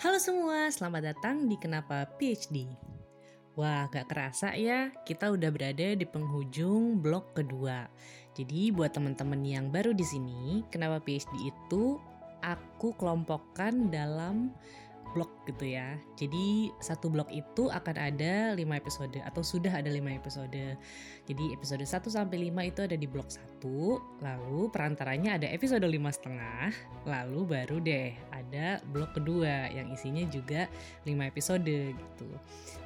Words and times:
Halo 0.00 0.16
semua, 0.16 0.64
selamat 0.72 1.12
datang 1.12 1.44
di 1.44 1.60
Kenapa 1.60 2.08
PhD. 2.16 2.64
Wah, 3.52 3.84
gak 3.92 4.08
kerasa 4.08 4.56
ya, 4.56 4.88
kita 5.04 5.28
udah 5.28 5.52
berada 5.52 5.92
di 5.92 6.08
penghujung 6.08 7.04
blok 7.04 7.36
kedua. 7.36 7.84
Jadi 8.32 8.72
buat 8.72 8.96
teman-teman 8.96 9.44
yang 9.44 9.68
baru 9.68 9.92
di 9.92 10.00
sini, 10.00 10.64
Kenapa 10.72 11.04
PhD 11.04 11.52
itu 11.52 12.00
aku 12.40 12.96
kelompokkan 12.96 13.92
dalam 13.92 14.56
blok 15.12 15.39
gitu 15.48 15.64
ya. 15.64 15.96
Jadi 16.16 16.70
satu 16.80 17.08
blok 17.08 17.32
itu 17.32 17.68
akan 17.72 17.96
ada 17.96 18.52
5 18.52 18.60
episode 18.76 19.18
atau 19.22 19.42
sudah 19.44 19.72
ada 19.80 19.88
5 19.88 20.00
episode. 20.12 20.64
Jadi 21.28 21.44
episode 21.54 21.84
1 21.84 22.10
sampai 22.10 22.50
5 22.50 22.70
itu 22.70 22.80
ada 22.82 22.96
di 22.98 23.06
blok 23.06 23.28
1, 23.30 23.62
lalu 24.24 24.60
perantaranya 24.72 25.38
ada 25.38 25.46
episode 25.48 25.84
5 25.84 26.16
setengah, 26.16 26.74
lalu 27.06 27.40
baru 27.46 27.76
deh 27.78 28.12
ada 28.34 28.82
blok 28.90 29.14
kedua 29.14 29.70
yang 29.70 29.92
isinya 29.94 30.26
juga 30.26 30.66
5 31.06 31.30
episode 31.30 31.94
gitu. 31.94 32.28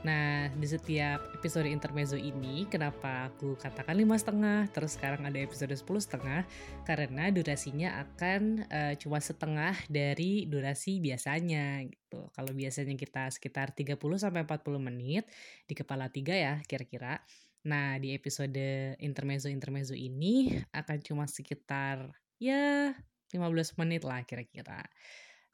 Nah, 0.04 0.52
di 0.52 0.68
setiap 0.68 1.32
episode 1.32 1.64
intermezzo 1.64 2.20
ini 2.20 2.68
kenapa 2.68 3.32
aku 3.32 3.56
katakan 3.56 3.96
5 3.96 4.20
setengah, 4.20 4.68
terus 4.68 5.00
sekarang 5.00 5.24
ada 5.24 5.40
episode 5.40 5.72
10 5.72 5.80
setengah 6.04 6.44
karena 6.84 7.32
durasinya 7.32 8.04
akan 8.04 8.68
uh, 8.68 8.92
cuma 9.00 9.16
setengah 9.24 9.72
dari 9.88 10.44
durasi 10.44 11.00
biasanya 11.00 11.80
gitu. 11.88 12.28
Kalau 12.36 12.43
biasanya 12.52 12.98
kita 12.98 13.30
sekitar 13.32 13.72
30 13.72 13.96
sampai 14.20 14.44
40 14.44 14.76
menit 14.82 15.24
di 15.64 15.72
kepala 15.72 16.12
tiga 16.12 16.36
ya 16.36 16.54
kira-kira. 16.68 17.22
Nah, 17.64 17.96
di 17.96 18.12
episode 18.12 18.92
intermezzo-intermezzo 19.00 19.96
ini 19.96 20.52
akan 20.76 20.98
cuma 21.00 21.24
sekitar 21.24 22.12
ya 22.36 22.92
15 23.32 23.80
menit 23.80 24.04
lah 24.04 24.20
kira-kira. 24.28 24.84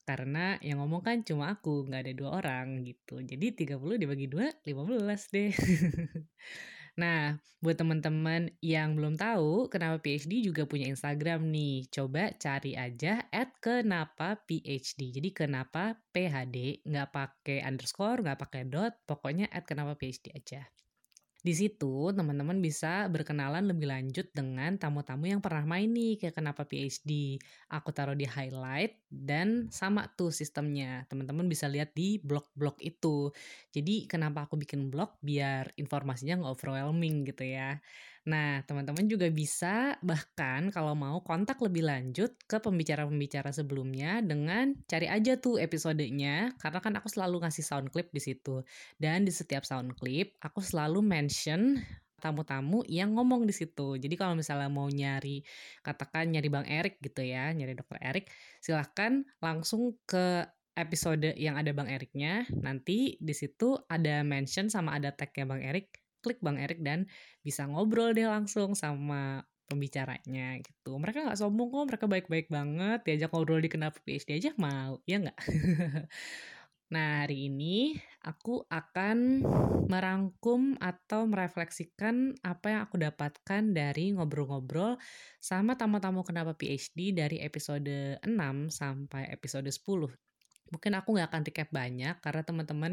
Karena 0.03 0.59
yang 0.59 0.83
ngomong 0.83 1.07
kan 1.07 1.23
cuma 1.23 1.55
aku, 1.55 1.87
nggak 1.87 2.03
ada 2.03 2.13
dua 2.19 2.31
orang 2.43 2.83
gitu. 2.83 3.23
Jadi 3.23 3.55
30 3.55 3.95
dibagi 3.95 4.27
dua, 4.27 4.51
15 4.67 5.31
deh. 5.31 5.55
nah, 7.01 7.41
buat 7.65 7.77
teman-teman 7.81 8.53
yang 8.65 8.97
belum 8.97 9.21
tahu, 9.21 9.69
kenapa 9.73 10.01
PhD 10.01 10.45
juga 10.49 10.63
punya 10.65 10.89
Instagram 10.89 11.41
nih. 11.49 11.89
Coba 11.93 12.33
cari 12.37 12.73
aja 12.77 13.25
at 13.33 13.57
kenapa 13.61 14.41
PhD. 14.49 15.01
Jadi 15.17 15.29
kenapa 15.33 15.97
PHD, 16.15 16.85
nggak 16.89 17.09
pakai 17.13 17.59
underscore, 17.69 18.25
nggak 18.25 18.41
pakai 18.45 18.63
dot, 18.69 18.93
pokoknya 19.09 19.49
at 19.53 19.65
kenapa 19.69 19.93
PhD 19.97 20.33
aja. 20.33 20.65
Di 21.41 21.57
situ 21.57 22.13
teman-teman 22.13 22.61
bisa 22.61 23.09
berkenalan 23.09 23.65
lebih 23.73 23.89
lanjut 23.89 24.29
dengan 24.37 24.77
tamu-tamu 24.77 25.25
yang 25.25 25.41
pernah 25.41 25.65
main 25.65 25.89
nih 25.89 26.21
kayak 26.21 26.37
kenapa 26.37 26.69
PhD. 26.69 27.41
Aku 27.73 27.97
taruh 27.97 28.13
di 28.13 28.29
highlight 28.29 29.01
dan 29.09 29.73
sama 29.73 30.05
tuh 30.13 30.29
sistemnya. 30.29 31.09
Teman-teman 31.09 31.49
bisa 31.49 31.65
lihat 31.65 31.97
di 31.97 32.21
blog-blog 32.21 32.77
itu. 32.85 33.33
Jadi 33.73 34.05
kenapa 34.05 34.45
aku 34.45 34.61
bikin 34.61 34.93
blog 34.93 35.17
biar 35.25 35.73
informasinya 35.81 36.45
nggak 36.45 36.53
overwhelming 36.61 37.25
gitu 37.25 37.49
ya. 37.49 37.81
Nah, 38.29 38.61
teman-teman 38.69 39.09
juga 39.09 39.33
bisa 39.33 39.97
bahkan 40.05 40.69
kalau 40.69 40.93
mau 40.93 41.25
kontak 41.25 41.57
lebih 41.65 41.89
lanjut 41.89 42.37
ke 42.45 42.61
pembicara-pembicara 42.61 43.49
sebelumnya 43.49 44.21
dengan 44.21 44.77
cari 44.85 45.09
aja 45.09 45.41
tuh 45.41 45.57
episodenya 45.57 46.53
karena 46.61 46.79
kan 46.85 46.93
aku 47.01 47.09
selalu 47.09 47.41
ngasih 47.41 47.65
sound 47.65 47.89
clip 47.89 48.13
di 48.13 48.21
situ. 48.21 48.61
Dan 49.01 49.25
di 49.25 49.33
setiap 49.33 49.65
sound 49.65 49.97
clip 49.97 50.37
aku 50.45 50.61
selalu 50.61 51.01
mention 51.01 51.81
tamu-tamu 52.21 52.85
yang 52.85 53.17
ngomong 53.17 53.49
di 53.49 53.57
situ. 53.57 53.97
Jadi 53.97 54.15
kalau 54.21 54.37
misalnya 54.37 54.69
mau 54.69 54.87
nyari, 54.93 55.41
katakan 55.81 56.29
nyari 56.29 56.49
Bang 56.53 56.69
Erik 56.69 57.01
gitu 57.01 57.25
ya, 57.25 57.49
nyari 57.57 57.73
Dokter 57.73 57.99
Erik, 58.05 58.29
silahkan 58.61 59.25
langsung 59.41 59.97
ke 60.05 60.45
episode 60.77 61.33
yang 61.41 61.57
ada 61.57 61.73
Bang 61.73 61.89
Eriknya. 61.89 62.45
Nanti 62.53 63.17
di 63.17 63.33
situ 63.33 63.81
ada 63.89 64.21
mention 64.23 64.69
sama 64.69 65.01
ada 65.01 65.11
tagnya 65.17 65.49
Bang 65.49 65.65
Erik 65.65 66.00
klik 66.21 66.39
Bang 66.45 66.61
Erik 66.61 66.85
dan 66.85 67.09
bisa 67.45 67.65
ngobrol 67.65 68.13
deh 68.13 68.29
langsung 68.29 68.77
sama 68.77 69.45
pembicaranya 69.71 70.59
gitu. 70.59 70.99
Mereka 70.99 71.31
nggak 71.31 71.39
sombong 71.39 71.71
kok, 71.71 71.87
mereka 71.87 72.07
baik-baik 72.11 72.51
banget. 72.51 73.07
Diajak 73.07 73.31
ngobrol 73.31 73.63
di 73.63 73.71
Kenapa 73.71 74.03
PhD 74.03 74.43
aja 74.43 74.51
mau, 74.59 74.99
ya 75.07 75.23
nggak? 75.23 75.39
nah, 76.95 77.23
hari 77.23 77.47
ini 77.47 77.95
aku 78.27 78.67
akan 78.67 79.47
merangkum 79.87 80.75
atau 80.83 81.31
merefleksikan 81.31 82.35
apa 82.43 82.67
yang 82.75 82.81
aku 82.83 82.99
dapatkan 82.99 83.63
dari 83.71 84.11
ngobrol-ngobrol 84.11 84.99
sama 85.39 85.79
tamu-tamu 85.79 86.27
Kenapa 86.27 86.59
PhD 86.59 87.15
dari 87.15 87.39
episode 87.39 88.19
6 88.27 88.27
sampai 88.75 89.31
episode 89.31 89.71
10. 89.71 89.79
Mungkin 90.71 90.93
aku 90.99 91.09
nggak 91.15 91.29
akan 91.31 91.43
recap 91.47 91.69
banyak 91.71 92.19
karena 92.19 92.43
teman-teman 92.43 92.93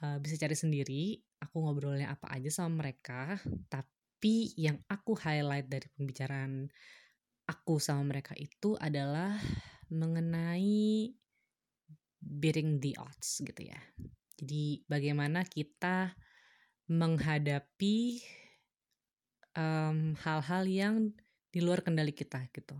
uh, 0.00 0.16
bisa 0.20 0.40
cari 0.40 0.56
sendiri 0.56 1.04
aku 1.38 1.56
ngobrolnya 1.64 2.12
apa 2.12 2.30
aja 2.34 2.50
sama 2.50 2.82
mereka 2.84 3.38
tapi 3.70 4.50
yang 4.58 4.82
aku 4.90 5.14
highlight 5.14 5.70
dari 5.70 5.86
pembicaraan 5.94 6.70
aku 7.48 7.80
sama 7.80 8.12
mereka 8.12 8.36
itu 8.36 8.76
adalah 8.76 9.38
mengenai 9.88 11.08
beating 12.20 12.82
the 12.82 12.92
odds 13.00 13.40
gitu 13.40 13.72
ya. 13.72 13.80
Jadi 14.38 14.84
bagaimana 14.84 15.42
kita 15.48 16.12
menghadapi 16.88 18.22
hal-hal 20.22 20.64
um, 20.64 20.70
yang 20.70 20.94
di 21.50 21.60
luar 21.64 21.82
kendali 21.82 22.14
kita 22.14 22.46
gitu. 22.54 22.78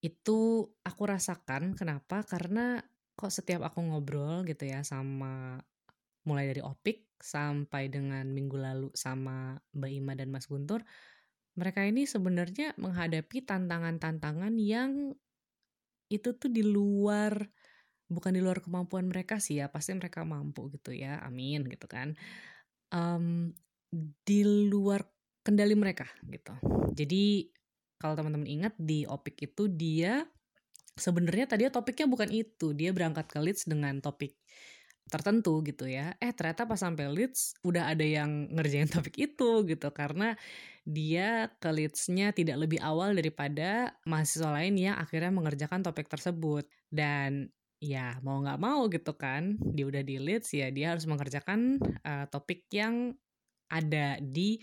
Itu 0.00 0.70
aku 0.80 1.02
rasakan 1.04 1.76
kenapa? 1.76 2.24
Karena 2.24 2.80
kok 3.14 3.32
setiap 3.34 3.68
aku 3.68 3.84
ngobrol 3.84 4.42
gitu 4.48 4.64
ya 4.64 4.80
sama 4.80 5.60
mulai 6.24 6.48
dari 6.48 6.64
Opik 6.64 7.03
sampai 7.20 7.88
dengan 7.88 8.26
minggu 8.30 8.56
lalu 8.58 8.88
sama 8.94 9.58
Mbak 9.74 9.90
Ima 9.90 10.12
dan 10.18 10.30
Mas 10.30 10.46
Guntur, 10.50 10.82
mereka 11.54 11.86
ini 11.86 12.04
sebenarnya 12.04 12.74
menghadapi 12.76 13.46
tantangan-tantangan 13.46 14.54
yang 14.58 15.14
itu 16.10 16.34
tuh 16.36 16.50
di 16.50 16.62
luar 16.62 17.38
bukan 18.04 18.36
di 18.36 18.42
luar 18.44 18.60
kemampuan 18.60 19.08
mereka 19.08 19.40
sih 19.40 19.58
ya 19.64 19.72
pasti 19.72 19.96
mereka 19.96 20.22
mampu 20.22 20.68
gitu 20.74 20.92
ya 20.92 21.22
amin 21.24 21.64
gitu 21.66 21.86
kan. 21.88 22.14
Um, 22.92 23.54
di 24.26 24.42
luar 24.44 25.06
kendali 25.46 25.78
mereka 25.78 26.10
gitu. 26.26 26.54
Jadi 26.94 27.50
kalau 27.98 28.18
teman-teman 28.18 28.48
ingat 28.50 28.74
di 28.76 29.06
opik 29.06 29.48
itu 29.48 29.70
dia 29.70 30.26
sebenarnya 30.94 31.46
tadi 31.50 31.66
topiknya 31.70 32.06
bukan 32.06 32.30
itu 32.30 32.74
dia 32.74 32.90
berangkat 32.94 33.26
ke 33.26 33.38
Leeds 33.42 33.66
dengan 33.66 33.98
topik 33.98 34.38
tertentu 35.08 35.60
gitu 35.64 35.84
ya. 35.84 36.16
Eh 36.18 36.32
ternyata 36.32 36.64
pas 36.64 36.80
sampai 36.80 37.08
Leeds 37.12 37.58
udah 37.64 37.92
ada 37.92 38.04
yang 38.04 38.48
ngerjain 38.52 38.88
topik 38.88 39.14
itu 39.20 39.64
gitu 39.68 39.88
karena 39.92 40.34
dia 40.84 41.48
ke 41.60 41.68
Leeds-nya 41.72 42.36
tidak 42.36 42.60
lebih 42.68 42.80
awal 42.84 43.16
daripada 43.16 43.96
mahasiswa 44.04 44.52
lain 44.52 44.76
yang 44.76 44.96
akhirnya 45.00 45.32
mengerjakan 45.32 45.80
topik 45.80 46.12
tersebut 46.12 46.68
dan 46.92 47.48
ya 47.80 48.16
mau 48.24 48.40
nggak 48.40 48.60
mau 48.60 48.88
gitu 48.88 49.12
kan 49.16 49.56
dia 49.60 49.84
udah 49.84 50.00
di 50.00 50.16
Leeds 50.16 50.52
ya 50.56 50.72
dia 50.72 50.96
harus 50.96 51.04
mengerjakan 51.04 51.76
uh, 52.04 52.24
topik 52.32 52.64
yang 52.72 53.12
ada 53.68 54.20
di 54.20 54.60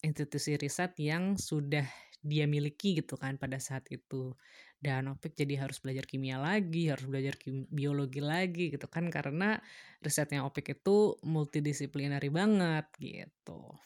institusi 0.00 0.56
riset 0.56 0.96
yang 0.96 1.36
sudah 1.36 1.84
dia 2.20 2.44
miliki 2.44 3.00
gitu 3.00 3.16
kan 3.16 3.40
pada 3.40 3.56
saat 3.56 3.88
itu 3.88 4.36
dan 4.80 5.12
Opik 5.12 5.36
jadi 5.36 5.60
harus 5.60 5.76
belajar 5.76 6.08
kimia 6.08 6.40
lagi, 6.40 6.88
harus 6.88 7.04
belajar 7.04 7.36
biologi 7.68 8.24
lagi 8.24 8.72
gitu 8.72 8.88
kan 8.88 9.12
karena 9.12 9.60
risetnya 10.00 10.40
Opik 10.48 10.80
itu 10.80 11.20
multidisipliner 11.20 12.24
banget 12.32 12.88
gitu. 12.96 13.76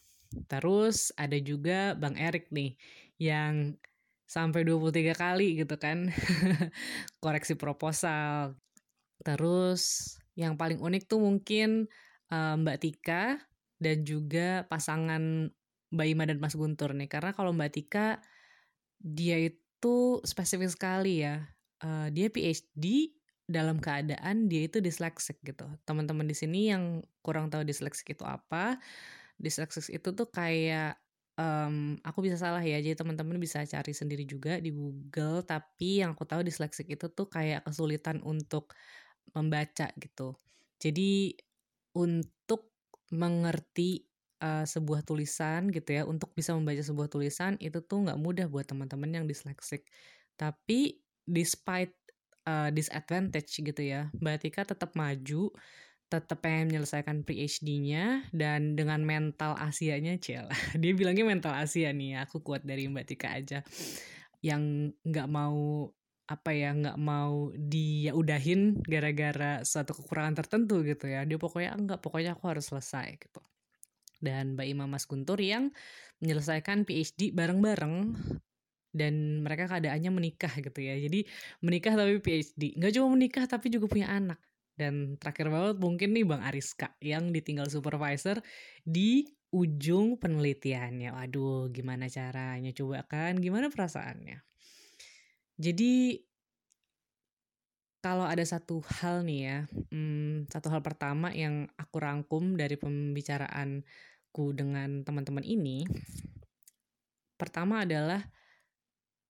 Terus 0.46 1.10
ada 1.18 1.34
juga 1.42 1.98
Bang 1.98 2.14
Erik 2.14 2.50
nih 2.54 2.78
yang 3.18 3.74
sampai 4.24 4.66
23 4.66 5.14
kali 5.14 5.58
gitu 5.62 5.74
kan 5.78 6.10
koreksi 7.22 7.58
proposal. 7.58 8.54
Terus 9.26 10.14
yang 10.38 10.54
paling 10.54 10.78
unik 10.78 11.10
tuh 11.10 11.22
mungkin 11.22 11.90
Mbak 12.30 12.78
Tika 12.82 13.38
dan 13.78 14.06
juga 14.06 14.62
pasangan 14.70 15.50
Mbak 15.94 16.06
Ima 16.10 16.24
dan 16.26 16.38
Mas 16.42 16.58
Guntur 16.58 16.90
nih 16.92 17.06
karena 17.06 17.30
kalau 17.30 17.54
Mbak 17.54 17.70
Tika 17.70 18.18
dia 18.98 19.38
itu 19.38 20.18
spesifik 20.26 20.70
sekali 20.74 21.22
ya. 21.22 21.46
Uh, 21.84 22.08
dia 22.10 22.32
PhD 22.32 23.12
dalam 23.44 23.76
keadaan 23.76 24.48
dia 24.48 24.64
itu 24.64 24.80
dyslexic 24.80 25.36
gitu. 25.44 25.68
Teman-teman 25.84 26.24
di 26.24 26.32
sini 26.32 26.72
yang 26.72 27.04
kurang 27.20 27.52
tahu 27.52 27.60
dyslexic 27.62 28.16
itu 28.16 28.24
apa, 28.24 28.80
dyslexic 29.36 29.92
itu 29.92 30.08
tuh 30.16 30.28
kayak 30.32 30.96
um, 31.36 32.00
aku 32.00 32.24
bisa 32.24 32.40
salah 32.40 32.64
ya, 32.64 32.80
jadi 32.80 32.96
teman-teman 32.96 33.36
bisa 33.36 33.60
cari 33.68 33.92
sendiri 33.92 34.24
juga 34.24 34.56
di 34.58 34.72
Google. 34.72 35.44
Tapi 35.44 36.00
yang 36.00 36.16
aku 36.16 36.24
tahu 36.24 36.40
dyslexic 36.40 36.88
itu 36.88 37.12
tuh 37.12 37.28
kayak 37.28 37.68
kesulitan 37.68 38.24
untuk 38.24 38.72
membaca 39.36 39.92
gitu. 40.00 40.32
Jadi 40.80 41.36
untuk 41.92 42.72
mengerti 43.12 44.08
uh, 44.42 44.64
sebuah 44.66 45.06
tulisan 45.06 45.70
gitu 45.70 45.90
ya 45.94 46.02
untuk 46.08 46.32
bisa 46.34 46.56
membaca 46.56 46.80
sebuah 46.80 47.06
tulisan 47.12 47.54
itu 47.62 47.78
tuh 47.84 48.08
nggak 48.08 48.18
mudah 48.18 48.46
buat 48.50 48.66
teman-teman 48.66 49.22
yang 49.22 49.24
dyslexic 49.28 49.86
tapi 50.34 50.98
despite 51.24 51.94
uh, 52.48 52.70
disadvantage 52.70 53.60
gitu 53.60 53.82
ya. 53.82 54.12
Mbak 54.20 54.36
Tika 54.44 54.62
tetap 54.68 54.92
maju, 54.94 55.50
tetap 56.12 56.38
pengen 56.44 56.70
menyelesaikan 56.72 57.24
PhD-nya 57.24 58.28
dan 58.30 58.76
dengan 58.78 59.02
mental 59.02 59.56
Asianya 59.58 60.20
cel. 60.20 60.46
Dia 60.80 60.92
bilangnya 60.94 61.26
mental 61.26 61.56
Asia 61.56 61.90
nih. 61.90 62.20
Aku 62.28 62.44
kuat 62.44 62.62
dari 62.62 62.86
Mbak 62.86 63.06
Tika 63.08 63.28
aja. 63.34 63.58
Yang 64.44 64.94
nggak 65.02 65.28
mau 65.28 65.88
apa 66.24 66.56
ya 66.56 66.72
nggak 66.72 66.96
mau 66.96 67.52
dia 67.52 68.16
udahin 68.16 68.80
gara-gara 68.80 69.60
suatu 69.60 69.92
kekurangan 69.92 70.40
tertentu 70.40 70.80
gitu 70.80 71.04
ya 71.04 71.20
dia 71.28 71.36
pokoknya 71.36 71.76
enggak 71.76 72.00
pokoknya 72.00 72.32
aku 72.32 72.48
harus 72.48 72.64
selesai 72.64 73.20
gitu 73.20 73.43
dan 74.24 74.56
Mbak 74.56 74.66
Imam 74.66 74.88
Mas 74.88 75.04
Guntur 75.04 75.36
yang 75.38 75.68
menyelesaikan 76.24 76.88
PhD 76.88 77.36
bareng-bareng 77.36 78.16
dan 78.94 79.44
mereka 79.44 79.68
keadaannya 79.68 80.10
menikah 80.14 80.54
gitu 80.56 80.80
ya. 80.80 80.96
Jadi 80.96 81.26
menikah 81.60 81.92
tapi 81.98 82.22
PhD. 82.22 82.78
Nggak 82.78 82.92
cuma 82.96 83.08
menikah 83.12 83.44
tapi 83.44 83.68
juga 83.68 83.90
punya 83.90 84.08
anak. 84.08 84.40
Dan 84.74 85.18
terakhir 85.18 85.50
banget 85.54 85.76
mungkin 85.78 86.08
nih 86.16 86.24
Bang 86.26 86.42
Ariska 86.42 86.98
yang 86.98 87.30
ditinggal 87.30 87.70
supervisor 87.70 88.42
di 88.82 89.26
ujung 89.54 90.18
penelitiannya. 90.18 91.14
Waduh, 91.14 91.70
gimana 91.70 92.10
caranya? 92.10 92.74
Coba 92.74 93.06
kan, 93.06 93.38
gimana 93.38 93.70
perasaannya? 93.70 94.42
Jadi 95.54 96.18
kalau 98.02 98.26
ada 98.28 98.42
satu 98.44 98.84
hal 99.00 99.24
nih 99.24 99.40
ya, 99.48 99.58
hmm, 99.94 100.50
satu 100.52 100.68
hal 100.68 100.82
pertama 100.84 101.32
yang 101.32 101.70
aku 101.78 101.96
rangkum 102.02 102.52
dari 102.58 102.74
pembicaraanku 104.34 104.50
dengan 104.58 105.06
teman-teman 105.06 105.46
ini, 105.46 105.86
pertama 107.38 107.86
adalah 107.86 108.26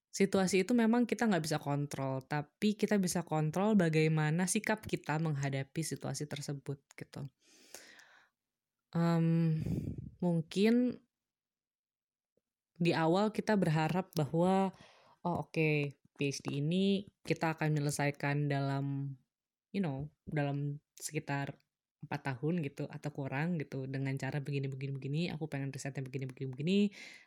situasi 0.09 0.65
itu 0.65 0.73
memang 0.73 1.05
kita 1.05 1.29
nggak 1.29 1.45
bisa 1.45 1.57
kontrol, 1.61 2.25
tapi 2.25 2.73
kita 2.73 2.97
bisa 2.97 3.21
kontrol 3.21 3.77
bagaimana 3.77 4.49
sikap 4.49 4.81
kita 4.81 5.21
menghadapi 5.21 5.81
situasi 5.85 6.25
tersebut 6.25 6.81
gitu. 6.97 7.29
Um, 8.95 9.59
mungkin 10.23 10.97
di 12.79 12.91
awal 12.95 13.29
kita 13.31 13.55
berharap 13.59 14.09
bahwa 14.15 14.71
oh 15.23 15.43
oke 15.43 15.51
okay, 15.51 15.99
PhD 16.15 16.63
ini 16.63 17.07
kita 17.27 17.55
akan 17.55 17.75
menyelesaikan 17.75 18.47
dalam 18.47 19.15
you 19.75 19.83
know 19.83 20.07
dalam 20.23 20.79
sekitar 20.95 21.59
empat 22.05 22.21
tahun 22.33 22.61
gitu 22.61 22.85
atau 22.85 23.09
kurang 23.09 23.57
gitu 23.57 23.89
dengan 23.89 24.13
cara 24.15 24.37
begini 24.37 24.69
begini 24.69 24.91
begini 24.93 25.21
aku 25.33 25.49
pengen 25.49 25.73
risetnya 25.73 26.05
begini 26.05 26.29
begini 26.29 26.47
begini 26.53 26.79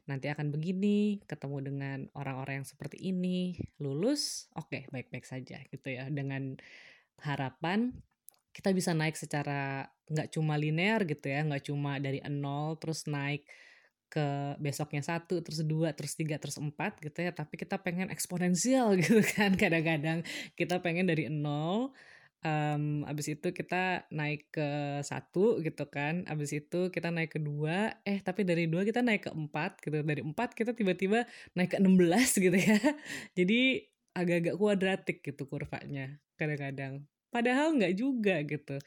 nanti 0.07 0.31
akan 0.31 0.55
begini 0.55 1.21
ketemu 1.27 1.59
dengan 1.67 1.99
orang-orang 2.15 2.63
yang 2.63 2.69
seperti 2.69 3.03
ini 3.03 3.59
lulus 3.83 4.47
oke 4.55 4.71
okay, 4.71 4.83
baik-baik 4.89 5.27
saja 5.27 5.59
gitu 5.69 5.89
ya. 5.91 6.07
Dengan 6.09 6.57
harapan 7.23 7.91
kita 8.55 8.71
bisa 8.75 8.95
naik 8.95 9.19
secara 9.19 9.87
nggak 10.09 10.35
cuma 10.35 10.55
linear 10.57 11.05
gitu 11.05 11.29
ya 11.29 11.45
nggak 11.45 11.69
cuma 11.69 12.01
dari 12.01 12.23
nol 12.27 12.79
terus 12.81 13.05
naik 13.07 13.45
ke 14.09 14.57
besoknya 14.57 15.05
satu 15.05 15.45
terus 15.45 15.61
dua 15.69 15.93
terus 15.93 16.17
tiga 16.17 16.41
terus 16.41 16.57
empat 16.57 16.97
gitu 17.05 17.29
ya 17.29 17.31
tapi 17.31 17.61
kita 17.61 17.77
pengen 17.77 18.09
eksponensial 18.09 18.97
gitu 19.01 19.21
kan. 19.21 19.53
Kadang-kadang 19.55 20.25
kita 20.57 20.81
pengen 20.81 21.07
dari 21.07 21.29
nol 21.29 21.93
um, 22.45 23.03
abis 23.07 23.39
itu 23.39 23.51
kita 23.51 24.07
naik 24.15 24.51
ke 24.55 25.01
satu 25.03 25.59
gitu 25.63 25.87
kan 25.91 26.23
abis 26.31 26.55
itu 26.55 26.91
kita 26.95 27.11
naik 27.11 27.35
ke 27.35 27.41
dua 27.43 27.99
eh 28.07 28.23
tapi 28.23 28.47
dari 28.47 28.71
dua 28.71 28.87
kita 28.87 29.03
naik 29.03 29.29
ke 29.29 29.33
empat 29.35 29.83
gitu. 29.83 30.03
Dari 30.03 30.23
empat 30.23 30.55
kita 30.55 30.75
tiba-tiba 30.75 31.27
naik 31.57 31.75
ke 31.75 31.77
enam 31.81 31.95
belas 31.99 32.37
gitu 32.45 32.55
ya. 32.55 32.79
Jadi 33.35 33.87
agak-agak 34.15 34.55
kuadratik 34.59 35.19
gitu 35.23 35.47
kurvanya 35.47 36.19
kadang-kadang. 36.39 37.07
Padahal 37.31 37.77
nggak 37.77 37.95
juga 37.99 38.43
gitu. 38.47 38.79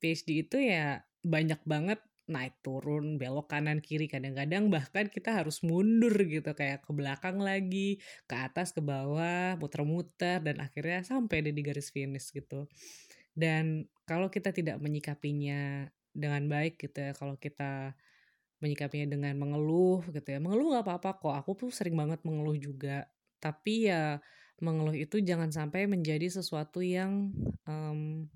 PhD 0.00 0.48
itu 0.48 0.56
ya 0.58 1.04
banyak 1.20 1.60
banget 1.68 2.00
naik 2.30 2.62
turun 2.62 3.18
belok 3.18 3.50
kanan 3.50 3.82
kiri. 3.82 4.06
Kadang-kadang 4.06 4.70
bahkan 4.70 5.10
kita 5.10 5.34
harus 5.34 5.60
mundur 5.66 6.14
gitu 6.14 6.54
kayak 6.54 6.86
ke 6.86 6.90
belakang 6.94 7.42
lagi 7.42 7.98
ke 8.30 8.34
atas 8.38 8.70
ke 8.70 8.80
bawah 8.80 9.58
muter-muter 9.58 10.38
dan 10.40 10.62
akhirnya 10.62 11.02
sampai 11.02 11.42
di 11.42 11.60
garis 11.60 11.90
finish 11.90 12.30
gitu. 12.30 12.70
Dan 13.34 13.90
kalau 14.06 14.30
kita 14.30 14.54
tidak 14.54 14.78
menyikapinya 14.78 15.90
dengan 16.10 16.46
baik 16.50 16.78
gitu 16.78 16.98
ya 16.98 17.12
kalau 17.14 17.38
kita 17.38 17.94
menyikapinya 18.60 19.16
dengan 19.16 19.34
mengeluh 19.36 20.04
gitu 20.14 20.28
ya. 20.30 20.38
Mengeluh 20.38 20.76
nggak 20.76 20.86
apa-apa 20.86 21.10
kok 21.18 21.34
aku 21.34 21.50
tuh 21.66 21.70
sering 21.74 21.98
banget 21.98 22.22
mengeluh 22.22 22.56
juga. 22.56 23.08
Tapi 23.42 23.90
ya 23.90 24.20
mengeluh 24.60 24.94
itu 24.94 25.18
jangan 25.24 25.48
sampai 25.48 25.88
menjadi 25.88 26.28
sesuatu 26.28 26.84
yang 26.84 27.32
um, 27.64 28.28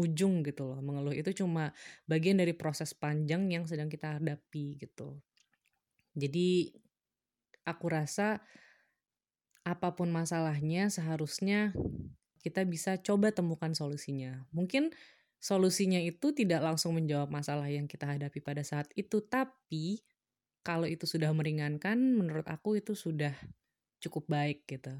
ujung 0.00 0.40
gitu 0.40 0.64
loh. 0.64 0.80
Mengeluh 0.80 1.12
itu 1.12 1.44
cuma 1.44 1.76
bagian 2.08 2.40
dari 2.40 2.56
proses 2.56 2.96
panjang 2.96 3.52
yang 3.52 3.68
sedang 3.68 3.92
kita 3.92 4.16
hadapi 4.16 4.80
gitu. 4.80 5.20
Jadi 6.16 6.72
aku 7.68 7.86
rasa 7.92 8.40
apa 9.60 9.92
pun 9.92 10.08
masalahnya 10.08 10.88
seharusnya 10.88 11.76
kita 12.40 12.64
bisa 12.64 12.96
coba 12.96 13.30
temukan 13.30 13.70
solusinya. 13.76 14.48
Mungkin 14.56 14.88
solusinya 15.36 16.00
itu 16.00 16.32
tidak 16.32 16.64
langsung 16.64 16.96
menjawab 16.96 17.28
masalah 17.28 17.68
yang 17.68 17.84
kita 17.84 18.08
hadapi 18.08 18.40
pada 18.40 18.64
saat 18.64 18.88
itu, 18.96 19.20
tapi 19.20 20.00
kalau 20.64 20.88
itu 20.88 21.04
sudah 21.04 21.32
meringankan, 21.32 21.96
menurut 21.96 22.44
aku 22.48 22.80
itu 22.80 22.96
sudah 22.96 23.32
cukup 24.00 24.28
baik 24.28 24.64
gitu. 24.64 24.96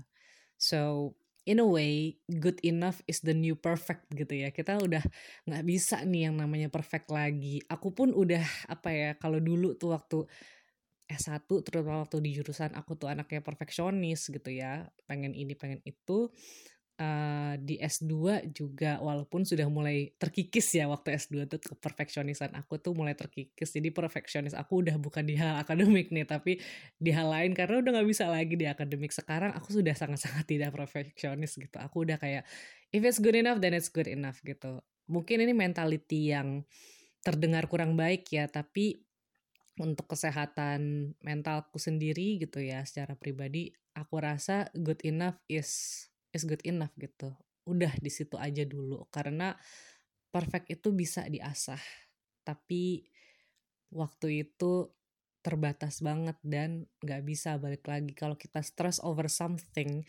So, 0.61 1.13
in 1.51 1.59
a 1.59 1.67
way 1.67 2.15
good 2.39 2.63
enough 2.63 3.03
is 3.11 3.19
the 3.27 3.35
new 3.35 3.59
perfect 3.59 4.07
gitu 4.15 4.47
ya. 4.47 4.55
Kita 4.55 4.79
udah 4.79 5.03
nggak 5.51 5.65
bisa 5.67 6.07
nih 6.07 6.31
yang 6.31 6.39
namanya 6.39 6.71
perfect 6.71 7.11
lagi. 7.11 7.59
Aku 7.67 7.91
pun 7.91 8.15
udah 8.15 8.47
apa 8.71 8.95
ya 8.95 9.11
kalau 9.19 9.43
dulu 9.43 9.75
tuh 9.75 9.99
waktu 9.99 10.19
S1 11.11 11.51
terutama 11.67 12.07
waktu 12.07 12.23
di 12.23 12.39
jurusan 12.39 12.79
aku 12.79 12.95
tuh 12.95 13.11
anaknya 13.11 13.43
perfeksionis 13.43 14.31
gitu 14.31 14.51
ya. 14.55 14.87
Pengen 15.11 15.35
ini 15.35 15.59
pengen 15.59 15.83
itu 15.83 16.31
uh, 17.01 17.55
di 17.57 17.81
S2 17.81 18.45
juga 18.53 19.01
walaupun 19.01 19.49
sudah 19.49 19.65
mulai 19.73 20.13
terkikis 20.21 20.77
ya 20.77 20.87
waktu 20.87 21.17
S2 21.17 21.49
tuh 21.49 21.59
perfeksionisan 21.81 22.53
aku 22.53 22.77
tuh 22.77 22.93
mulai 22.93 23.17
terkikis. 23.17 23.73
Jadi 23.73 23.89
perfeksionis 23.89 24.53
aku 24.53 24.85
udah 24.85 25.01
bukan 25.01 25.25
di 25.25 25.41
hal 25.41 25.57
akademik 25.65 26.13
nih 26.13 26.29
tapi 26.29 26.61
di 27.01 27.11
hal 27.11 27.33
lain. 27.33 27.57
Karena 27.57 27.81
udah 27.81 27.91
nggak 27.99 28.09
bisa 28.09 28.29
lagi 28.29 28.55
di 28.55 28.69
akademik. 28.69 29.11
Sekarang 29.11 29.57
aku 29.57 29.81
sudah 29.81 29.97
sangat-sangat 29.97 30.45
tidak 30.53 30.77
perfeksionis 30.77 31.57
gitu. 31.57 31.81
Aku 31.81 32.05
udah 32.05 32.21
kayak 32.21 32.45
if 32.93 33.01
it's 33.01 33.19
good 33.19 33.35
enough 33.35 33.59
then 33.59 33.73
it's 33.73 33.89
good 33.89 34.07
enough 34.07 34.39
gitu. 34.45 34.85
Mungkin 35.11 35.43
ini 35.43 35.57
mentality 35.57 36.31
yang 36.31 36.63
terdengar 37.25 37.69
kurang 37.69 37.97
baik 37.97 38.29
ya 38.33 38.49
tapi 38.49 39.05
untuk 39.81 40.13
kesehatan 40.13 41.13
mentalku 41.25 41.81
sendiri 41.81 42.37
gitu 42.41 42.61
ya 42.61 42.85
secara 42.85 43.17
pribadi 43.17 43.73
aku 43.97 44.21
rasa 44.21 44.69
good 44.77 45.01
enough 45.05 45.37
is 45.49 46.05
is 46.35 46.47
good 46.47 46.63
enough 46.67 46.93
gitu. 46.99 47.35
Udah 47.67 47.93
di 47.99 48.11
situ 48.11 48.35
aja 48.39 48.63
dulu. 48.67 49.07
Karena 49.11 49.55
perfect 50.31 50.71
itu 50.71 50.95
bisa 50.95 51.27
diasah. 51.27 51.81
Tapi 52.47 53.05
waktu 53.91 54.47
itu 54.47 54.91
terbatas 55.41 56.05
banget 56.05 56.37
dan 56.45 56.85
nggak 57.03 57.23
bisa 57.27 57.57
balik 57.57 57.85
lagi. 57.87 58.13
Kalau 58.15 58.37
kita 58.39 58.61
stress 58.63 59.01
over 59.03 59.27
something 59.27 60.05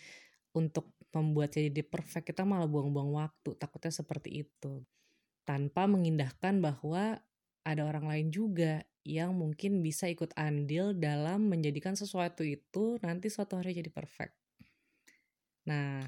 untuk 0.51 0.91
membuatnya 1.11 1.67
jadi 1.67 1.83
perfect 1.83 2.31
kita 2.31 2.43
malah 2.47 2.67
buang-buang 2.67 3.11
waktu. 3.15 3.57
Takutnya 3.57 3.91
seperti 3.91 4.47
itu. 4.47 4.83
Tanpa 5.43 5.89
mengindahkan 5.89 6.61
bahwa 6.63 7.19
ada 7.61 7.81
orang 7.85 8.07
lain 8.07 8.27
juga 8.33 8.85
yang 9.01 9.33
mungkin 9.33 9.81
bisa 9.81 10.05
ikut 10.05 10.33
andil 10.37 10.93
dalam 10.93 11.49
menjadikan 11.49 11.97
sesuatu 11.97 12.45
itu 12.45 13.01
nanti 13.01 13.33
suatu 13.33 13.57
hari 13.57 13.73
jadi 13.73 13.89
perfect 13.89 14.37
Nah, 15.67 16.01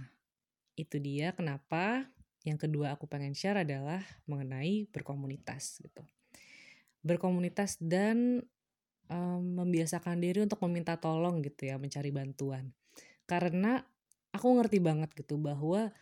itu 0.74 0.98
dia 0.98 1.34
kenapa 1.38 2.10
yang 2.44 2.60
kedua 2.60 2.98
aku 2.98 3.08
pengen 3.08 3.32
share 3.38 3.64
adalah 3.64 4.04
mengenai 4.28 4.90
berkomunitas 4.92 5.80
gitu. 5.80 6.04
Berkomunitas 7.04 7.80
dan 7.80 8.44
um, 9.08 9.44
membiasakan 9.64 10.20
diri 10.20 10.44
untuk 10.44 10.60
meminta 10.68 11.00
tolong 11.00 11.40
gitu 11.44 11.72
ya, 11.72 11.80
mencari 11.80 12.12
bantuan. 12.12 12.76
Karena 13.24 13.80
aku 14.36 14.48
ngerti 14.60 14.84
banget 14.84 15.16
gitu 15.16 15.40
bahwa 15.40 15.94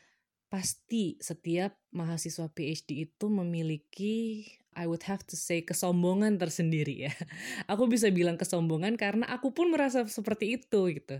pasti 0.52 1.16
setiap 1.22 1.78
mahasiswa 1.96 2.52
PhD 2.52 3.08
itu 3.08 3.32
memiliki 3.32 4.44
I 4.72 4.88
would 4.88 5.04
have 5.04 5.24
to 5.28 5.36
say 5.36 5.64
kesombongan 5.64 6.40
tersendiri 6.40 7.12
ya. 7.12 7.14
Aku 7.72 7.92
bisa 7.92 8.08
bilang 8.08 8.40
kesombongan 8.40 8.96
karena 8.96 9.28
aku 9.28 9.52
pun 9.52 9.68
merasa 9.68 10.08
seperti 10.08 10.56
itu 10.56 10.96
gitu 10.96 11.20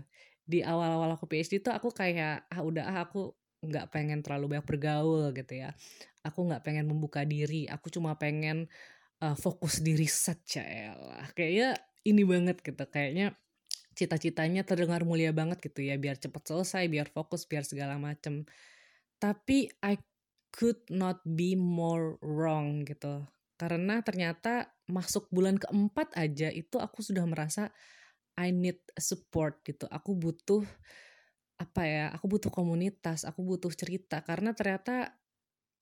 di 0.52 0.60
awal-awal 0.60 1.16
aku 1.16 1.24
PhD 1.24 1.64
tuh 1.64 1.72
aku 1.72 1.88
kayak 1.88 2.44
ah 2.52 2.60
udah 2.60 2.84
ah 2.84 2.98
aku 3.08 3.32
nggak 3.64 3.88
pengen 3.88 4.20
terlalu 4.20 4.58
banyak 4.58 4.66
bergaul 4.68 5.32
gitu 5.32 5.64
ya. 5.64 5.72
Aku 6.28 6.44
nggak 6.44 6.62
pengen 6.62 6.84
membuka 6.92 7.24
diri 7.24 7.64
aku 7.66 7.88
cuma 7.88 8.20
pengen 8.20 8.68
uh, 9.24 9.36
fokus 9.38 9.80
di 9.80 9.96
riset 9.96 10.38
ya 10.52 10.92
kayaknya 11.32 11.78
ini 12.04 12.22
banget 12.26 12.60
gitu 12.60 12.84
kayaknya 12.90 13.38
cita-citanya 13.92 14.64
terdengar 14.64 15.04
mulia 15.04 15.30
banget 15.30 15.60
gitu 15.60 15.84
ya 15.84 16.00
biar 16.00 16.16
cepet 16.16 16.42
selesai 16.42 16.88
biar 16.88 17.08
fokus 17.12 17.44
biar 17.48 17.64
segala 17.64 17.96
macem. 18.00 18.44
Tapi 19.20 19.70
I 19.84 20.00
could 20.52 20.82
not 20.90 21.22
be 21.24 21.54
more 21.54 22.18
wrong 22.20 22.84
gitu. 22.88 23.24
Karena 23.60 24.02
ternyata 24.02 24.74
masuk 24.90 25.30
bulan 25.30 25.56
keempat 25.60 26.18
aja 26.18 26.50
itu 26.50 26.82
aku 26.82 27.04
sudah 27.04 27.22
merasa 27.28 27.70
I 28.38 28.50
need 28.54 28.80
support 28.96 29.60
gitu. 29.66 29.84
Aku 29.90 30.16
butuh 30.16 30.64
apa 31.60 31.82
ya 31.86 32.04
aku 32.10 32.26
butuh 32.26 32.50
komunitas 32.50 33.24
aku 33.28 33.44
butuh 33.44 33.72
cerita. 33.74 34.20
Karena 34.24 34.52
ternyata 34.56 35.14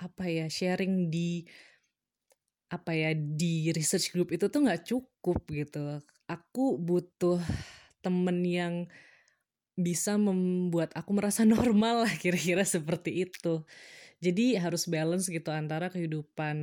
apa 0.01 0.25
ya 0.29 0.49
sharing 0.49 1.13
di 1.13 1.45
apa 2.71 2.95
ya 2.95 3.11
di 3.15 3.75
research 3.75 4.15
group 4.15 4.31
itu 4.31 4.47
tuh 4.47 4.63
nggak 4.63 4.87
cukup 4.87 5.39
gitu. 5.51 5.99
Aku 6.31 6.79
butuh 6.79 7.43
temen 8.01 8.47
yang 8.47 8.75
bisa 9.75 10.15
membuat 10.21 10.95
aku 10.95 11.11
merasa 11.17 11.43
normal 11.49 12.07
lah 12.07 12.13
kira-kira 12.15 12.63
seperti 12.63 13.27
itu. 13.27 13.65
Jadi 14.23 14.55
harus 14.61 14.87
balance 14.87 15.27
gitu 15.33 15.51
antara 15.51 15.89
kehidupan 15.89 16.57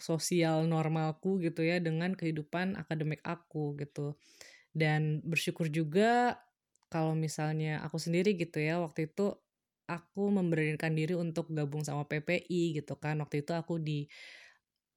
sosial 0.00 0.64
normalku 0.66 1.38
gitu 1.44 1.60
ya 1.62 1.78
dengan 1.78 2.16
kehidupan 2.16 2.74
akademik 2.80 3.20
aku 3.22 3.76
gitu 3.76 4.16
dan 4.76 5.22
bersyukur 5.26 5.66
juga 5.70 6.38
kalau 6.90 7.14
misalnya 7.14 7.82
aku 7.86 7.98
sendiri 8.02 8.34
gitu 8.34 8.58
ya 8.58 8.82
waktu 8.82 9.10
itu 9.10 9.34
aku 9.90 10.30
memberanikan 10.30 10.94
diri 10.94 11.18
untuk 11.18 11.50
gabung 11.50 11.82
sama 11.82 12.06
PPI 12.06 12.78
gitu 12.78 12.94
kan. 12.94 13.18
Waktu 13.18 13.42
itu 13.42 13.52
aku 13.54 13.82
di 13.82 14.06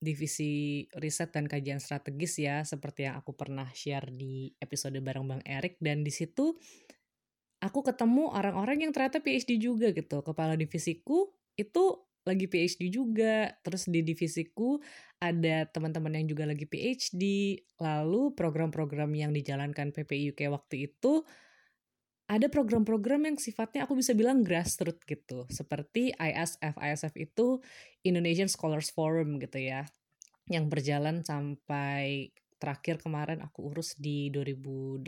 divisi 0.03 0.84
riset 1.00 1.32
dan 1.32 1.48
kajian 1.48 1.80
strategis 1.80 2.36
ya 2.38 2.62
seperti 2.68 3.08
yang 3.08 3.18
aku 3.18 3.34
pernah 3.34 3.65
share 3.72 4.12
di 4.12 4.51
episode 4.62 5.00
bareng 5.01 5.25
Bang 5.25 5.44
Erik. 5.48 5.82
Dan 5.82 6.06
di 6.06 6.13
situ 6.13 6.53
aku 7.63 7.80
ketemu 7.82 8.30
orang-orang 8.30 8.86
yang 8.86 8.92
ternyata 8.94 9.24
PhD 9.24 9.58
juga 9.58 9.89
gitu. 9.89 10.22
Kepala 10.22 10.53
divisiku 10.53 11.34
itu 11.58 12.06
lagi 12.24 12.48
PhD 12.48 12.88
juga 12.88 13.51
terus 13.63 13.88
di 13.88 14.00
divisiku 14.00 14.80
ada 15.20 15.68
teman-teman 15.68 16.20
yang 16.20 16.27
juga 16.32 16.48
lagi 16.48 16.68
PhD 16.68 17.24
lalu 17.80 18.32
program-program 18.36 19.12
yang 19.15 19.32
dijalankan 19.36 19.92
PPI 19.92 20.36
UK 20.36 20.51
waktu 20.51 20.92
itu 20.92 21.24
ada 22.34 22.48
program-program 22.48 23.27
yang 23.27 23.38
sifatnya 23.38 23.84
aku 23.84 24.00
bisa 24.00 24.15
bilang 24.15 24.42
grassroots 24.42 25.03
gitu. 25.03 25.44
Seperti 25.51 26.15
ISF. 26.15 26.80
ISF 26.80 27.13
itu 27.20 27.60
Indonesian 28.01 28.48
Scholars 28.48 28.89
Forum 28.96 29.38
gitu 29.44 29.60
ya. 29.60 29.84
Yang 30.48 30.65
berjalan 30.72 31.22
sampai 31.22 32.32
terakhir 32.58 33.03
kemarin 33.03 33.44
aku 33.44 33.68
urus 33.75 34.00
di 34.00 34.32
2018 34.32 35.03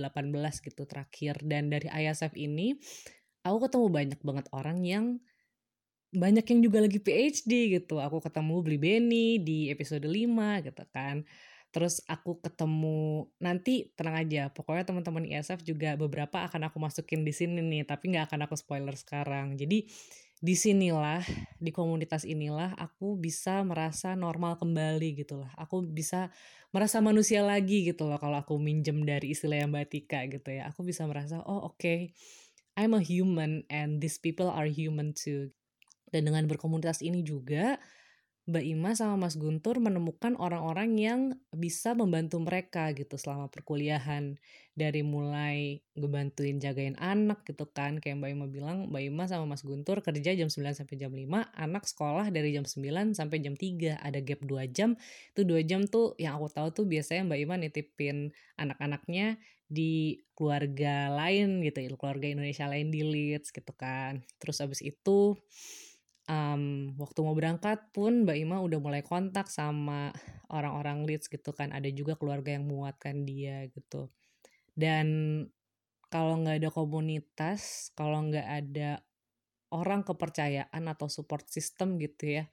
gitu 0.59 0.83
terakhir. 0.83 1.39
Dan 1.39 1.71
dari 1.71 1.87
ISF 1.87 2.35
ini 2.35 2.75
aku 3.47 3.57
ketemu 3.63 3.87
banyak 3.87 4.19
banget 4.19 4.45
orang 4.51 4.83
yang 4.83 5.05
banyak 6.15 6.45
yang 6.47 6.59
juga 6.63 6.79
lagi 6.81 6.99
PhD 6.99 7.79
gitu. 7.79 7.99
Aku 7.99 8.23
ketemu 8.23 8.63
Beli 8.63 8.79
Benny 8.79 9.27
di 9.43 9.67
episode 9.69 10.07
5 10.07 10.65
gitu 10.65 10.83
kan. 10.89 11.27
Terus 11.75 11.99
aku 12.07 12.39
ketemu 12.39 13.27
nanti 13.43 13.91
tenang 13.99 14.23
aja 14.23 14.47
pokoknya 14.47 14.87
teman-teman 14.87 15.27
ISF 15.27 15.59
juga 15.59 15.99
beberapa 15.99 16.47
akan 16.47 16.71
aku 16.71 16.79
masukin 16.79 17.27
di 17.27 17.35
sini 17.35 17.59
nih 17.59 17.83
tapi 17.83 18.15
nggak 18.15 18.31
akan 18.31 18.47
aku 18.47 18.55
spoiler 18.55 18.95
sekarang. 18.95 19.59
Jadi 19.59 19.83
di 20.39 20.55
sinilah 20.55 21.19
di 21.59 21.75
komunitas 21.75 22.23
inilah 22.23 22.79
aku 22.79 23.19
bisa 23.19 23.59
merasa 23.67 24.15
normal 24.15 24.55
kembali 24.55 25.19
gitu 25.19 25.43
lah. 25.43 25.51
Aku 25.59 25.83
bisa 25.83 26.31
merasa 26.71 27.03
manusia 27.03 27.43
lagi 27.43 27.83
gitu 27.83 28.07
loh 28.07 28.23
kalau 28.23 28.39
aku 28.39 28.55
minjem 28.55 29.03
dari 29.03 29.35
istilah 29.35 29.67
yang 29.67 29.75
batika 29.75 30.23
gitu 30.31 30.55
ya. 30.55 30.71
Aku 30.71 30.87
bisa 30.87 31.03
merasa 31.03 31.43
oh 31.43 31.71
oke 31.71 31.75
okay, 31.75 32.15
I'm 32.79 32.95
a 32.95 33.03
human 33.03 33.67
and 33.67 33.99
these 33.99 34.15
people 34.15 34.47
are 34.47 34.67
human 34.67 35.11
too 35.11 35.51
dan 36.09 36.27
dengan 36.27 36.45
berkomunitas 36.45 37.01
ini 37.01 37.25
juga 37.25 37.77
Mbak 38.45 38.61
Ima 38.61 38.93
sama 38.93 39.25
Mas 39.25 39.41
Guntur 39.41 39.81
menemukan 39.81 40.37
orang-orang 40.37 41.01
yang 41.01 41.33
bisa 41.49 41.97
membantu 41.97 42.37
mereka 42.37 42.93
gitu 42.93 43.17
selama 43.17 43.49
perkuliahan. 43.49 44.37
Dari 44.77 45.01
mulai 45.01 45.81
ngebantuin 45.97 46.61
jagain 46.61 46.93
anak 47.01 47.41
gitu 47.49 47.65
kan. 47.65 47.97
Kayak 47.97 48.21
Mbak 48.21 48.29
Ima 48.37 48.45
bilang, 48.45 48.77
Mbak 48.93 49.01
Ima 49.01 49.25
sama 49.25 49.49
Mas 49.49 49.65
Guntur 49.65 49.97
kerja 50.05 50.37
jam 50.37 50.45
9 50.45 50.77
sampai 50.77 50.93
jam 50.93 51.09
5, 51.09 51.25
anak 51.57 51.89
sekolah 51.89 52.29
dari 52.29 52.53
jam 52.53 52.69
9 52.69 53.17
sampai 53.17 53.41
jam 53.41 53.57
3. 53.57 53.97
Ada 53.97 54.21
gap 54.21 54.45
2 54.45 54.69
jam. 54.69 54.93
Itu 55.33 55.41
2 55.41 55.65
jam 55.65 55.89
tuh 55.89 56.13
yang 56.21 56.37
aku 56.37 56.53
tahu 56.53 56.69
tuh 56.69 56.85
biasanya 56.85 57.25
Mbak 57.25 57.39
Ima 57.41 57.55
nitipin 57.57 58.29
anak-anaknya 58.61 59.41
di 59.65 60.21
keluarga 60.37 61.09
lain 61.09 61.65
gitu, 61.65 61.81
keluarga 61.97 62.29
Indonesia 62.29 62.69
lain 62.69 62.93
di 62.93 63.01
Leeds 63.01 63.49
gitu 63.49 63.73
kan. 63.73 64.21
Terus 64.37 64.61
abis 64.61 64.85
itu 64.85 65.33
um, 66.29 66.93
waktu 66.97 67.19
mau 67.21 67.35
berangkat 67.37 67.93
pun 67.93 68.25
Mbak 68.25 68.37
Ima 68.37 68.57
udah 68.61 68.79
mulai 68.81 69.01
kontak 69.01 69.49
sama 69.49 70.13
orang-orang 70.49 71.05
leads 71.05 71.29
gitu 71.29 71.53
kan. 71.53 71.73
Ada 71.73 71.89
juga 71.93 72.17
keluarga 72.17 72.53
yang 72.53 72.65
menguatkan 72.69 73.25
dia 73.25 73.65
gitu. 73.71 74.09
Dan 74.75 75.07
kalau 76.09 76.39
nggak 76.39 76.61
ada 76.61 76.69
komunitas 76.71 77.91
kalau 77.97 78.23
nggak 78.29 78.47
ada 78.47 79.03
orang 79.73 80.05
kepercayaan 80.05 80.83
atau 80.87 81.11
support 81.11 81.49
system 81.49 81.97
gitu 81.99 82.39
ya 82.39 82.45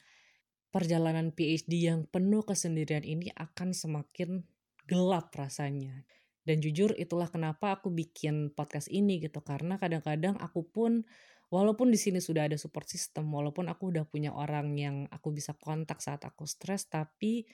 perjalanan 0.73 1.31
PhD 1.37 1.93
yang 1.93 2.09
penuh 2.09 2.43
kesendirian 2.43 3.05
ini 3.05 3.29
akan 3.37 3.77
semakin 3.77 4.43
gelap 4.89 5.31
rasanya. 5.37 6.09
Dan 6.43 6.59
jujur 6.59 6.97
itulah 6.99 7.31
kenapa 7.31 7.79
aku 7.79 7.93
bikin 7.93 8.51
podcast 8.51 8.91
ini 8.91 9.23
gitu. 9.23 9.45
Karena 9.45 9.79
kadang-kadang 9.79 10.41
aku 10.41 10.67
pun 10.67 11.07
walaupun 11.53 11.93
di 11.93 12.01
sini 12.01 12.17
sudah 12.17 12.49
ada 12.49 12.57
support 12.57 12.89
system, 12.89 13.29
walaupun 13.29 13.69
aku 13.69 13.93
udah 13.93 14.09
punya 14.09 14.33
orang 14.33 14.73
yang 14.81 14.97
aku 15.13 15.37
bisa 15.37 15.53
kontak 15.53 16.01
saat 16.01 16.25
aku 16.25 16.49
stres, 16.49 16.89
tapi 16.89 17.45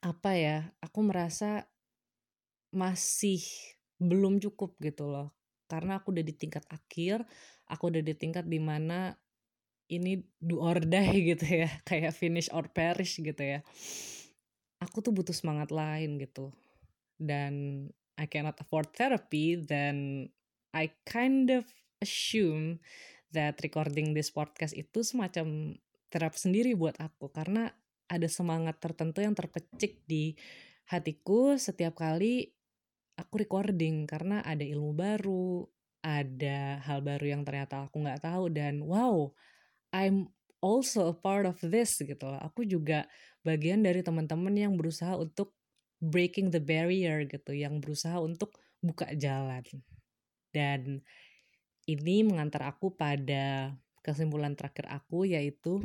apa 0.00 0.30
ya, 0.32 0.58
aku 0.80 1.04
merasa 1.04 1.68
masih 2.72 3.44
belum 4.00 4.40
cukup 4.40 4.80
gitu 4.80 5.04
loh. 5.04 5.36
Karena 5.68 6.00
aku 6.00 6.16
udah 6.16 6.24
di 6.24 6.32
tingkat 6.32 6.64
akhir, 6.72 7.28
aku 7.68 7.92
udah 7.92 8.00
di 8.00 8.16
tingkat 8.16 8.48
di 8.48 8.56
mana 8.56 9.12
ini 9.92 10.24
do 10.40 10.64
or 10.64 10.80
die 10.80 11.20
gitu 11.36 11.44
ya, 11.44 11.70
kayak 11.84 12.16
finish 12.16 12.48
or 12.56 12.72
perish 12.72 13.20
gitu 13.20 13.44
ya. 13.44 13.60
Aku 14.80 15.04
tuh 15.04 15.12
butuh 15.12 15.36
semangat 15.36 15.68
lain 15.68 16.16
gitu. 16.16 16.56
Dan 17.20 17.84
I 18.16 18.24
cannot 18.24 18.56
afford 18.64 18.96
therapy, 18.96 19.60
then 19.60 20.28
I 20.72 20.92
kind 21.04 21.52
of 21.52 21.68
assume 22.02 22.82
that 23.32 23.58
recording 23.60 24.12
this 24.12 24.32
podcast 24.32 24.72
itu 24.72 25.02
semacam 25.02 25.76
terapi 26.12 26.38
sendiri 26.38 26.72
buat 26.78 26.96
aku 26.96 27.28
karena 27.32 27.72
ada 28.06 28.28
semangat 28.30 28.78
tertentu 28.78 29.20
yang 29.20 29.34
terpecik 29.34 30.06
di 30.06 30.38
hatiku 30.86 31.58
setiap 31.58 31.98
kali 31.98 32.54
aku 33.18 33.42
recording 33.42 34.04
karena 34.04 34.44
ada 34.44 34.62
ilmu 34.62 34.92
baru, 34.92 35.66
ada 36.04 36.78
hal 36.84 37.02
baru 37.02 37.34
yang 37.36 37.42
ternyata 37.42 37.88
aku 37.88 38.04
nggak 38.04 38.22
tahu 38.22 38.52
dan 38.52 38.84
wow, 38.84 39.32
I'm 39.90 40.30
also 40.60 41.10
a 41.10 41.16
part 41.16 41.48
of 41.48 41.58
this 41.64 41.98
gitu 41.98 42.22
loh. 42.22 42.38
Aku 42.44 42.62
juga 42.68 43.08
bagian 43.42 43.82
dari 43.82 44.04
teman-teman 44.04 44.52
yang 44.54 44.76
berusaha 44.76 45.16
untuk 45.16 45.56
breaking 45.98 46.52
the 46.52 46.60
barrier 46.60 47.24
gitu, 47.24 47.56
yang 47.56 47.80
berusaha 47.80 48.20
untuk 48.20 48.60
buka 48.84 49.10
jalan. 49.16 49.64
Dan 50.52 51.00
ini 51.86 52.26
mengantar 52.26 52.66
aku 52.66 52.90
pada 52.94 53.78
kesimpulan 54.02 54.58
terakhir 54.58 54.90
aku 54.90 55.26
yaitu 55.26 55.82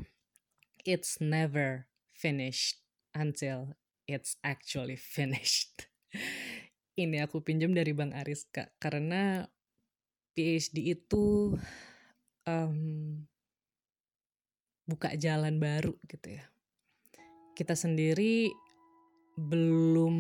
it's 0.82 1.22
never 1.22 1.86
finished 2.14 2.82
until 3.14 3.78
it's 4.10 4.38
actually 4.42 4.98
finished. 4.98 5.90
Ini 7.02 7.24
aku 7.24 7.40
pinjam 7.42 7.72
dari 7.72 7.96
Bang 7.96 8.12
Aris 8.12 8.46
kak 8.52 8.76
karena 8.82 9.48
PhD 10.36 10.98
itu 10.98 11.56
um, 12.46 12.78
buka 14.86 15.16
jalan 15.16 15.62
baru 15.62 15.96
gitu 16.10 16.36
ya. 16.36 16.46
Kita 17.56 17.78
sendiri 17.78 18.52
belum 19.40 20.16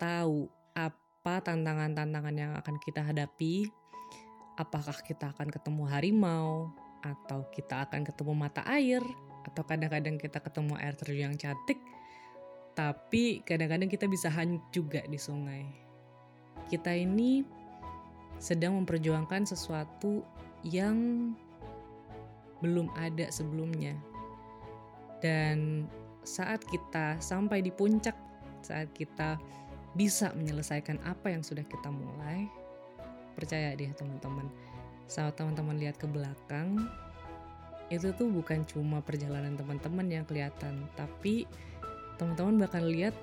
tahu 0.00 0.48
apa 0.72 1.34
tantangan-tantangan 1.44 2.36
yang 2.38 2.52
akan 2.56 2.76
kita 2.80 3.04
hadapi 3.04 3.68
apakah 4.58 4.98
kita 5.06 5.30
akan 5.30 5.48
ketemu 5.54 5.86
harimau 5.86 6.74
atau 7.06 7.46
kita 7.54 7.86
akan 7.86 8.02
ketemu 8.02 8.32
mata 8.34 8.66
air 8.66 9.00
atau 9.46 9.62
kadang-kadang 9.62 10.18
kita 10.18 10.42
ketemu 10.42 10.74
air 10.82 10.94
terjun 10.98 11.30
yang 11.30 11.38
cantik 11.38 11.78
tapi 12.78 13.42
kadang-kadang 13.42 13.90
kita 13.90 14.06
bisa 14.06 14.30
hanyut 14.30 14.62
juga 14.70 15.02
di 15.10 15.18
sungai. 15.18 15.66
Kita 16.70 16.94
ini 16.94 17.42
sedang 18.38 18.78
memperjuangkan 18.78 19.50
sesuatu 19.50 20.22
yang 20.62 21.34
belum 22.62 22.86
ada 22.94 23.26
sebelumnya. 23.34 23.98
Dan 25.18 25.90
saat 26.22 26.62
kita 26.70 27.18
sampai 27.18 27.66
di 27.66 27.74
puncak 27.74 28.14
saat 28.62 28.94
kita 28.94 29.42
bisa 29.98 30.30
menyelesaikan 30.38 31.02
apa 31.02 31.34
yang 31.34 31.42
sudah 31.42 31.66
kita 31.66 31.90
mulai 31.90 32.46
percaya 33.38 33.70
deh 33.78 33.94
teman-teman 33.94 34.50
saat 35.06 35.38
teman-teman 35.38 35.78
lihat 35.78 35.96
ke 35.96 36.10
belakang 36.10 36.90
itu 37.88 38.12
tuh 38.12 38.28
bukan 38.28 38.68
cuma 38.68 39.00
perjalanan 39.00 39.56
teman-teman 39.56 40.04
yang 40.12 40.24
kelihatan, 40.28 40.84
tapi 40.92 41.48
teman-teman 42.20 42.68
bakal 42.68 42.84
lihat 42.84 43.16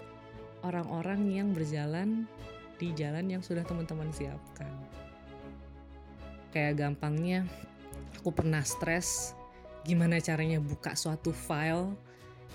orang-orang 0.65 1.29
yang 1.29 1.53
berjalan 1.53 2.25
di 2.81 2.89
jalan 2.97 3.29
yang 3.29 3.45
sudah 3.45 3.61
teman-teman 3.61 4.09
siapkan. 4.09 4.73
Kayak 6.49 6.81
gampangnya, 6.81 7.45
aku 8.17 8.33
pernah 8.33 8.65
stres 8.65 9.37
gimana 9.85 10.17
caranya 10.17 10.57
buka 10.57 10.97
suatu 10.97 11.29
file 11.29 11.93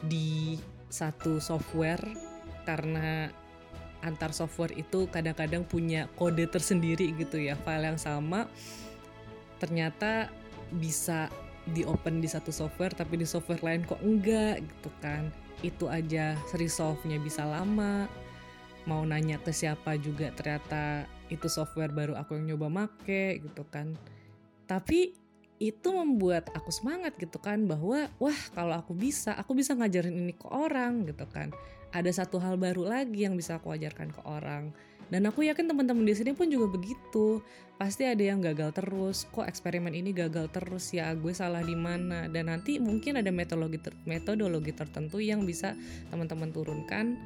di 0.02 0.58
satu 0.90 1.38
software 1.38 2.02
karena 2.66 3.30
antar 4.00 4.32
software 4.32 4.72
itu 4.74 5.08
kadang-kadang 5.08 5.64
punya 5.64 6.08
kode 6.16 6.48
tersendiri 6.48 7.12
gitu 7.16 7.36
ya 7.36 7.56
file 7.60 7.92
yang 7.94 8.00
sama 8.00 8.48
ternyata 9.60 10.32
bisa 10.72 11.28
di 11.68 11.84
open 11.84 12.24
di 12.24 12.28
satu 12.30 12.48
software 12.48 12.96
tapi 12.96 13.20
di 13.20 13.26
software 13.28 13.60
lain 13.60 13.84
kok 13.84 14.00
enggak 14.00 14.64
gitu 14.64 14.90
kan. 15.04 15.28
Itu 15.60 15.92
aja 15.92 16.34
resolve-nya 16.56 17.20
bisa 17.20 17.44
lama. 17.44 18.08
Mau 18.88 19.04
nanya 19.04 19.36
ke 19.36 19.52
siapa 19.52 20.00
juga 20.00 20.32
ternyata 20.32 21.04
itu 21.28 21.46
software 21.46 21.92
baru 21.92 22.16
aku 22.16 22.40
yang 22.40 22.56
nyoba 22.56 22.72
make 22.72 23.44
gitu 23.44 23.62
kan. 23.68 23.92
Tapi 24.64 25.19
itu 25.60 25.92
membuat 25.92 26.48
aku 26.56 26.72
semangat 26.72 27.20
gitu 27.20 27.36
kan 27.36 27.68
bahwa 27.68 28.08
wah 28.16 28.40
kalau 28.56 28.80
aku 28.80 28.96
bisa 28.96 29.36
aku 29.36 29.52
bisa 29.52 29.76
ngajarin 29.76 30.16
ini 30.16 30.32
ke 30.32 30.48
orang 30.48 31.04
gitu 31.04 31.28
kan. 31.28 31.52
Ada 31.92 32.24
satu 32.24 32.40
hal 32.40 32.56
baru 32.56 32.88
lagi 32.88 33.28
yang 33.28 33.36
bisa 33.36 33.60
aku 33.60 33.76
ajarkan 33.76 34.08
ke 34.08 34.24
orang. 34.24 34.72
Dan 35.10 35.26
aku 35.26 35.42
yakin 35.44 35.68
teman-teman 35.68 36.06
di 36.06 36.16
sini 36.16 36.32
pun 36.32 36.48
juga 36.48 36.70
begitu. 36.70 37.44
Pasti 37.76 38.08
ada 38.08 38.22
yang 38.24 38.40
gagal 38.40 38.72
terus 38.72 39.28
kok 39.28 39.44
eksperimen 39.44 39.92
ini 39.92 40.16
gagal 40.16 40.48
terus? 40.48 40.96
Ya 40.96 41.12
gue 41.12 41.34
salah 41.36 41.60
di 41.60 41.76
mana? 41.76 42.30
Dan 42.30 42.48
nanti 42.48 42.80
mungkin 42.80 43.20
ada 43.20 43.28
metodologi 43.28 43.84
ter 43.84 43.92
metodologi 44.08 44.72
tertentu 44.72 45.20
yang 45.20 45.44
bisa 45.44 45.76
teman-teman 46.08 46.56
turunkan 46.56 47.20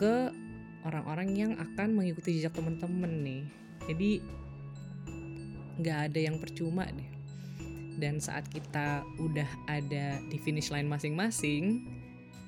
ke 0.00 0.32
orang-orang 0.88 1.28
yang 1.36 1.52
akan 1.58 2.00
mengikuti 2.00 2.38
jejak 2.38 2.56
teman-teman 2.56 3.12
nih. 3.26 3.42
Jadi 3.90 4.10
nggak 5.84 5.98
ada 6.10 6.18
yang 6.22 6.40
percuma 6.40 6.86
deh 6.88 7.17
dan 7.98 8.22
saat 8.22 8.46
kita 8.48 9.02
udah 9.18 9.48
ada 9.66 10.22
di 10.30 10.38
finish 10.38 10.70
line 10.70 10.86
masing-masing 10.86 11.82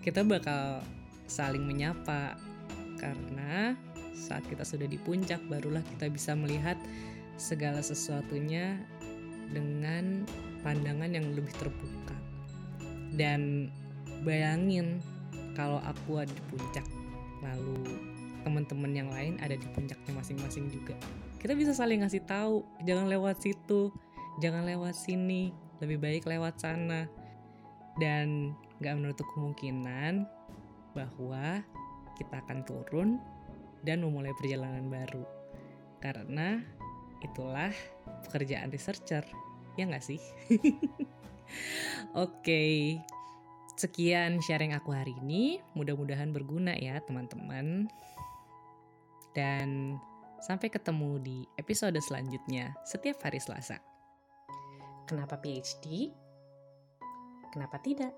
kita 0.00 0.24
bakal 0.24 0.80
saling 1.28 1.64
menyapa. 1.64 2.36
Karena 2.96 3.76
saat 4.12 4.44
kita 4.48 4.64
sudah 4.64 4.84
di 4.84 5.00
puncak 5.00 5.40
barulah 5.48 5.80
kita 5.96 6.12
bisa 6.12 6.36
melihat 6.36 6.76
segala 7.40 7.80
sesuatunya 7.80 8.76
dengan 9.48 10.24
pandangan 10.60 11.08
yang 11.12 11.32
lebih 11.32 11.52
terbuka. 11.56 12.16
Dan 13.16 13.72
bayangin 14.24 15.00
kalau 15.56 15.80
aku 15.84 16.20
ada 16.20 16.32
di 16.32 16.44
puncak 16.52 16.84
lalu 17.40 17.80
teman-teman 18.44 18.92
yang 18.92 19.08
lain 19.12 19.36
ada 19.40 19.56
di 19.56 19.68
puncaknya 19.72 20.12
masing-masing 20.16 20.68
juga. 20.68 20.96
Kita 21.40 21.56
bisa 21.56 21.72
saling 21.72 22.04
ngasih 22.04 22.24
tahu 22.28 22.64
jangan 22.84 23.08
lewat 23.08 23.40
situ 23.40 23.92
jangan 24.40 24.64
lewat 24.64 24.96
sini, 24.96 25.52
lebih 25.84 26.00
baik 26.00 26.24
lewat 26.24 26.58
sana. 26.58 27.06
Dan 28.00 28.56
gak 28.80 28.96
menutup 28.96 29.28
kemungkinan 29.36 30.24
bahwa 30.96 31.60
kita 32.16 32.40
akan 32.44 32.64
turun 32.64 33.20
dan 33.84 34.00
memulai 34.00 34.32
perjalanan 34.36 34.88
baru. 34.88 35.24
Karena 36.00 36.60
itulah 37.20 37.72
pekerjaan 38.28 38.72
researcher, 38.72 39.24
ya 39.76 39.84
nggak 39.84 40.04
sih? 40.04 40.20
Oke, 42.16 42.16
okay. 42.16 42.74
sekian 43.76 44.40
sharing 44.40 44.72
aku 44.72 44.96
hari 44.96 45.12
ini. 45.20 45.60
Mudah-mudahan 45.76 46.32
berguna 46.32 46.72
ya 46.76 47.00
teman-teman. 47.04 47.88
Dan 49.36 50.00
sampai 50.40 50.72
ketemu 50.72 51.20
di 51.20 51.38
episode 51.60 51.96
selanjutnya 52.00 52.72
setiap 52.88 53.20
hari 53.24 53.38
Selasa. 53.38 53.89
Kenapa 55.10 55.42
PhD? 55.42 56.14
Kenapa 57.50 57.82
tidak? 57.82 58.14